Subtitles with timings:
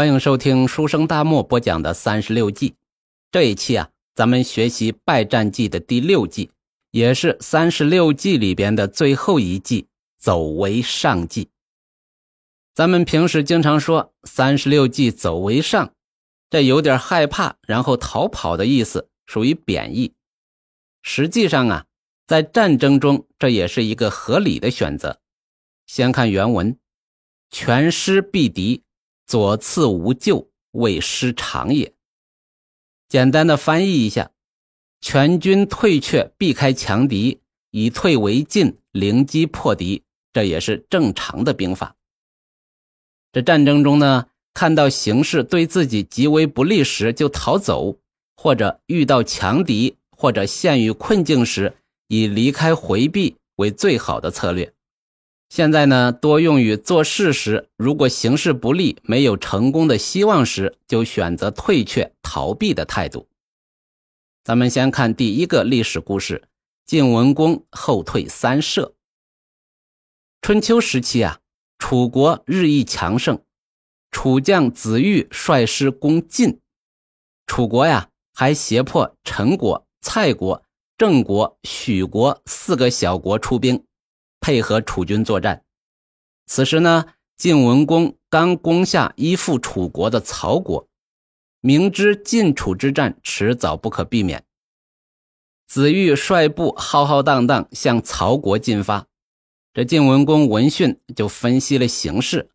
[0.00, 2.74] 欢迎收听书生大漠播讲的三十六计。
[3.30, 6.50] 这一期啊，咱们学习败战计的第六计，
[6.90, 9.88] 也是三十六计里边的最后一计——
[10.18, 11.50] 走为上计。
[12.74, 15.92] 咱们平时经常说三十六计走为上，
[16.48, 20.14] 这有点害怕，然后逃跑的意思，属于贬义。
[21.02, 21.84] 实际上啊，
[22.26, 25.20] 在战争中，这也是一个合理的选择。
[25.86, 26.78] 先看原文：
[27.50, 28.82] 全师避敌。
[29.30, 31.94] 左次无救，未失常也。
[33.08, 34.32] 简单的翻译一下：
[35.00, 41.94] 全军退却，避开强敌，以退为进，灵机破敌，这也是正常的兵法。
[43.30, 48.00] 这战争中呢，看到形势对自己极为不利时就逃走，
[48.36, 51.72] 或者遇到强敌或者陷于困境时，
[52.08, 54.74] 以离开回避为最好的策略。
[55.50, 63.26] 现在呢，多用于做事时，如果形势不利，没有成功的希望时，就选择退却、逃避的态度。
[64.44, 66.44] 咱们先看第一个历史故事：
[66.86, 68.94] 晋文公后退三舍。
[70.40, 71.40] 春秋时期啊，
[71.80, 73.42] 楚国日益强盛，
[74.12, 76.60] 楚将子玉率师攻晋，
[77.48, 80.62] 楚国呀还胁迫陈国、蔡国、
[80.96, 83.84] 郑国、许国四个小国出兵。
[84.40, 85.64] 配合楚军作战。
[86.46, 90.88] 此时呢，晋文公刚攻下依附楚国的曹国，
[91.60, 94.44] 明知晋楚之战迟早不可避免，
[95.66, 99.06] 子玉率部浩浩荡荡向曹国进发。
[99.72, 102.50] 这晋文公闻讯就分析了形势，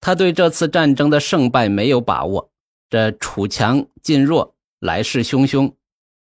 [0.00, 2.50] 他对这次战争的胜败没有把握，
[2.88, 5.74] 这楚强晋弱，来势汹汹，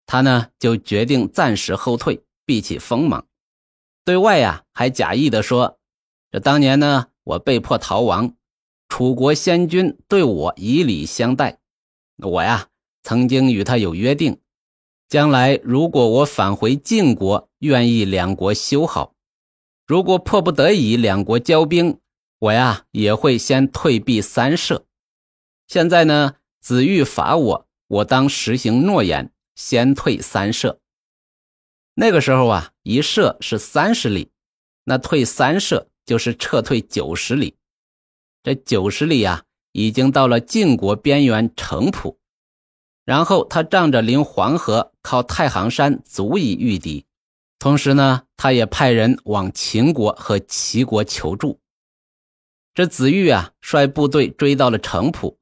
[0.07, 3.23] 他呢就决定暂时后退，避起锋芒。
[4.05, 5.80] 对外呀，还假意的说
[6.31, 8.36] ：“这当年呢，我被迫逃亡，
[8.88, 11.59] 楚国先君对我以礼相待。
[12.17, 12.69] 我呀，
[13.03, 14.39] 曾经与他有约定，
[15.08, 19.13] 将来如果我返回晋国，愿意两国修好；
[19.85, 22.00] 如果迫不得已两国交兵，
[22.40, 24.85] 我呀也会先退避三舍。
[25.68, 30.79] 现在呢，子玉罚我，我当实行诺言，先退三舍。”
[32.00, 34.32] 那个时候啊，一射是三十里，
[34.86, 37.58] 那退三射就是撤退九十里。
[38.42, 39.44] 这九十里啊，
[39.74, 42.18] 已经到了晋国边缘城濮。
[43.04, 47.06] 然后他仗着临黄河，靠太行山足以御敌。
[47.60, 51.60] 同时呢，他也派人往秦国和齐国求助。
[52.74, 55.38] 这子玉啊，率部队追到了城濮。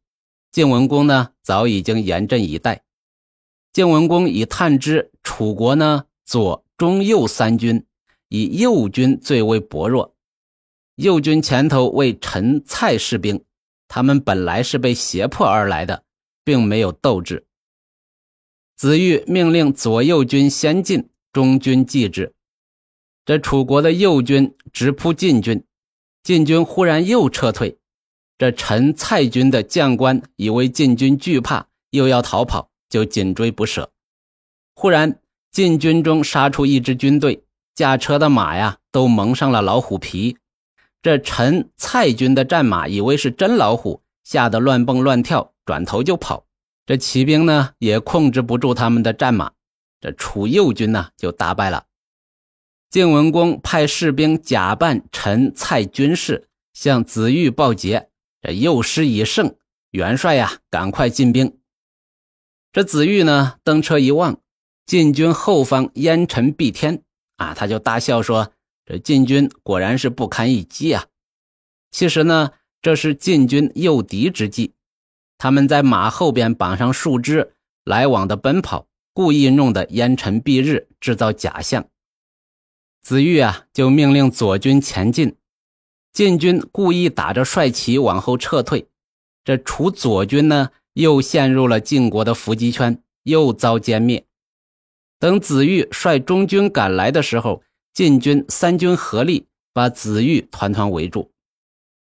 [0.52, 2.84] 晋文公呢，早已经严阵以待。
[3.72, 6.06] 晋文公已探知楚国呢。
[6.28, 7.86] 左、中、右三军，
[8.28, 10.14] 以右军最为薄弱。
[10.96, 13.46] 右军前头为陈、蔡士兵，
[13.88, 16.04] 他们本来是被胁迫而来的，
[16.44, 17.48] 并没有斗志。
[18.76, 22.34] 子玉命令左右军先进，中军继之。
[23.26, 25.64] 这楚国的右军直扑晋军，
[26.24, 27.80] 晋军忽然又撤退。
[28.38, 33.90] 这陈、蔡军的将官以为晋军惧怕，又要逃跑，就紧追不舍。
[34.76, 35.22] 忽然。
[35.58, 40.38] 晋军中杀出一支军队，驾车的马呀都蒙上了老虎皮。
[41.02, 46.46] 这陈蔡军的战马以为是真老虎，吓得乱蹦乱跳，转头就跑。
[46.86, 49.54] 这骑兵呢也控制不住他们的战马，
[50.00, 51.86] 这楚右军呢就大败了。
[52.92, 58.10] 晋文公派士兵假扮陈蔡军士，向子玉报捷。
[58.44, 59.56] 这右师已胜，
[59.90, 61.58] 元帅呀赶快进兵。
[62.72, 64.40] 这子玉呢登车一望。
[64.88, 67.04] 晋军后方烟尘蔽天
[67.36, 68.54] 啊，他就大笑说
[68.88, 71.08] ：“这晋军果然是不堪一击啊！”
[71.92, 74.76] 其实呢，这是晋军诱敌之计。
[75.38, 77.52] 他们在马后边绑上树枝，
[77.84, 81.86] 来往的奔跑，故意弄得烟尘蔽日，制造假象。
[83.02, 85.36] 子玉啊，就命令左军前进。
[86.14, 88.88] 晋军故意打着帅旗往后撤退，
[89.44, 94.26] 这楚左军呢，又陷入了晋国的伏击圈，又遭歼灭。
[95.20, 101.32] 等子玉率中军赶来的时候，晋军三军合力把子玉团团围住。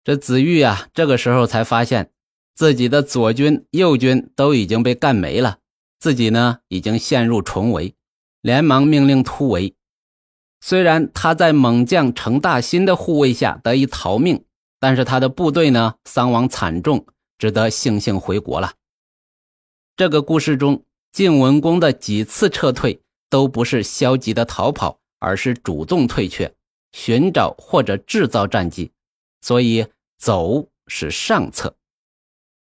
[0.03, 2.11] 这子玉啊，这个时候才发现
[2.55, 5.59] 自己的左军、右军都已经被干没了，
[6.01, 7.95] 自己呢已经陷入重围，
[8.41, 9.75] 连忙命令突围。
[10.61, 14.45] 虽然他在猛将程大新的护卫下得以逃命，
[14.81, 17.05] 但是他的部队呢伤亡惨重，
[17.37, 18.73] 只得悻悻回国了。
[19.97, 20.83] 这个故事中。
[21.13, 22.99] 晋文公的几次撤退
[23.29, 26.55] 都不是消极的逃跑，而是主动退却，
[26.93, 28.91] 寻找或者制造战机，
[29.43, 29.87] 所以
[30.17, 31.77] 走是上策。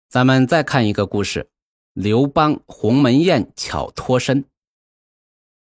[0.08, 1.48] 咱们再看一个故事：
[1.92, 4.44] 刘邦鸿门宴巧脱身。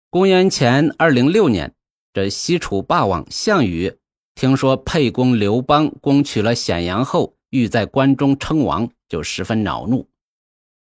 [0.10, 1.72] 公元前二零六年，
[2.14, 3.96] 这西楚霸王项羽
[4.34, 10.10] 听说沛公刘邦攻取了咸阳后，欲在关中称王，就十分恼怒。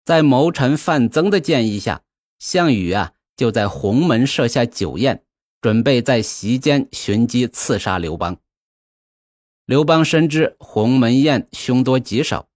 [0.05, 2.03] 在谋臣范增的建议下，
[2.39, 5.25] 项羽啊就在鸿门设下酒宴，
[5.61, 8.37] 准备在席间寻机刺杀刘邦。
[9.65, 12.49] 刘邦深知鸿门宴凶多吉少。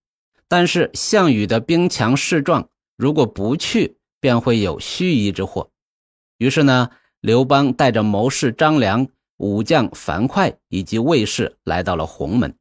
[0.50, 5.70] 但是项羽的兵强势壮，如果不去，便会有须臾之祸。
[6.38, 6.88] 于是呢，
[7.20, 12.56] 刘邦带着谋士张良、武将樊哙以及卫士来到了鸿门。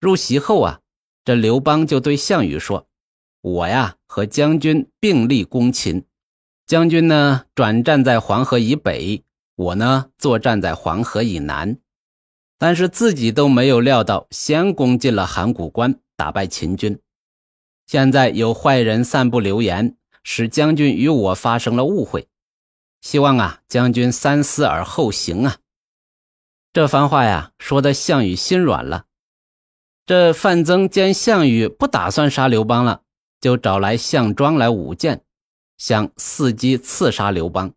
[0.00, 0.80] 入席后啊，
[1.24, 2.88] 这刘邦就对项羽说
[3.46, 6.04] ：“我呀，和将军并立攻秦，
[6.66, 9.22] 将军呢转战在黄河以北，
[9.54, 11.78] 我呢作战在黄河以南。
[12.58, 16.98] 但是自己都没有料到，先攻进了函谷关。”打败秦军，
[17.86, 22.26] 现在有坏人散布流言，使将军与我发生了误会。
[23.00, 25.58] 希望啊，将军三思而后行啊！
[26.72, 29.04] 这番话呀，说的项羽心软了。
[30.04, 33.02] 这范增见项羽不打算杀刘邦了，
[33.40, 35.22] 就找来项庄来舞剑，
[35.78, 37.72] 想伺机刺杀刘邦。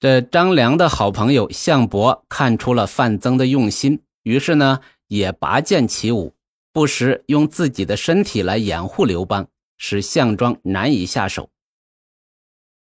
[0.00, 6.34] 这张良的好朋友项伯看出了范增的用心，于是呢，也拔剑起舞。
[6.72, 9.46] 不时用自己的身体来掩护刘邦，
[9.78, 11.48] 使项庄难以下手。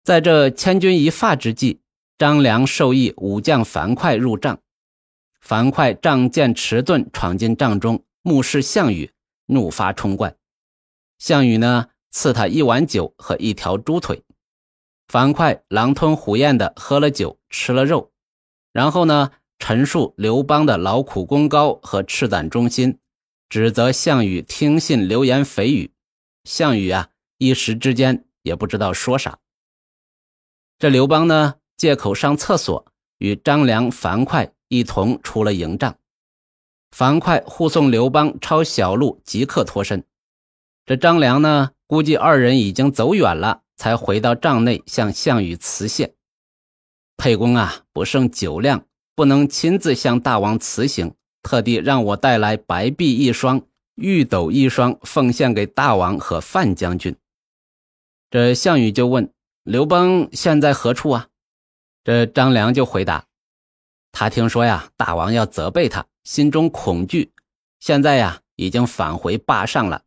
[0.04, 1.80] 在这千钧一发之际，
[2.16, 4.60] 张良授意武将樊哙入帐。
[5.40, 9.10] 樊哙仗剑迟钝，闯进帐中，目视项羽，
[9.46, 10.36] 怒发冲冠。
[11.22, 14.24] 项羽呢，赐他一碗酒和一条猪腿。
[15.06, 18.10] 樊哙狼吞虎咽地喝了酒，吃了肉，
[18.72, 19.30] 然后呢，
[19.60, 22.98] 陈述刘邦的劳苦功高和赤胆忠心。
[23.48, 25.92] 指责项羽听信流言蜚语，
[26.42, 29.38] 项羽啊一时之间也不知道说啥。
[30.80, 32.84] 这刘邦呢借口上厕所，
[33.19, 35.96] 与张良、樊哙一同出了营帐。
[36.90, 40.04] 樊哙护送刘邦抄小路，即刻脱身。
[40.84, 46.14] 这张良呢估计二人已经走远了，才回到帐内向项羽辞谢。
[47.17, 48.84] 沛公啊不胜酒量，
[49.14, 51.14] 不能亲自向大王辞行。
[51.43, 53.62] 特地让我带来白璧一双、
[53.96, 57.17] 玉斗一双，奉献给大王和范将军。
[58.31, 59.32] 这项羽就问
[59.64, 61.29] 刘邦现在何处啊？
[62.05, 63.26] 这张良就回答：
[64.11, 67.32] 他听说呀，大王要责备他，心中恐惧，
[67.79, 70.02] 现在呀已经返回霸上了。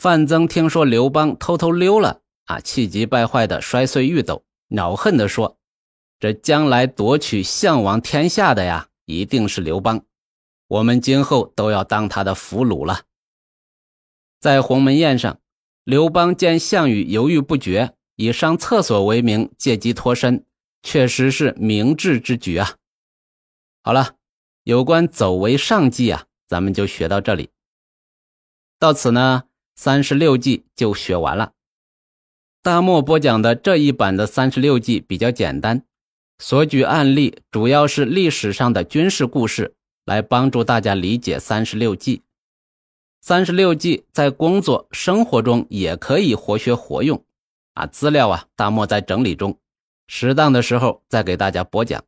[0.00, 5.58] 范增听说刘邦偷偷溜了，啊，气急败坏的摔碎玉斗，恼恨的说
[6.18, 10.02] ：“这将来夺取项王天下的呀，一定是刘邦。”
[10.68, 13.02] 我们今后都要当他的俘虏了。
[14.40, 15.38] 在鸿门宴上，
[15.84, 20.46] 刘邦见项羽犹豫不决，以上厕所为名借机脱身，
[20.82, 22.76] 确实是明智之举啊。
[23.82, 24.14] 好了，
[24.62, 27.50] 有关走为上计啊，咱们就学到这里。
[28.78, 29.42] 到此呢，
[29.82, 31.52] 三十六计就学完了。
[32.60, 35.82] 大漠播讲的这一版的三十六计比较简单，
[36.38, 39.74] 所举案例主要是历史上的军事故事。
[40.04, 42.22] 来帮助大家理解三十六计。
[43.22, 47.24] 三十六计在工作生活中也可以活学活用
[47.72, 47.86] 啊！
[47.86, 49.58] 资料啊，大漠在整理中，
[50.08, 52.04] 适当的时候再给大家播讲。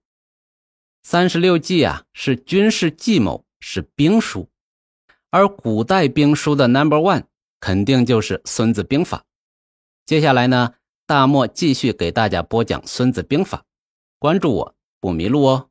[1.03, 4.51] 三十六计啊，是军事计谋，是兵书，
[5.31, 7.25] 而古代兵书的 number one
[7.63, 9.19] 肯定就是《孙子兵法》。
[10.05, 10.75] 接下来呢，
[11.07, 13.59] 大漠继续给大家播讲《孙子兵法》，
[14.19, 15.69] 关注我不迷路哦。